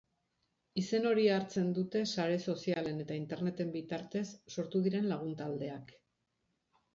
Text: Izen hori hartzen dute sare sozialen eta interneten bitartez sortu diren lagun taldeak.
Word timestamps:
Izen 0.81 1.03
hori 1.09 1.25
hartzen 1.33 1.67
dute 1.77 2.01
sare 2.17 2.37
sozialen 2.53 3.03
eta 3.03 3.19
interneten 3.25 3.69
bitartez 3.77 4.25
sortu 4.57 4.83
diren 4.89 5.07
lagun 5.13 5.39
taldeak. 5.45 5.95